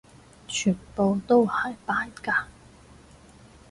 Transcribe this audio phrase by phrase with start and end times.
[0.47, 2.45] 全部都係扮㗎！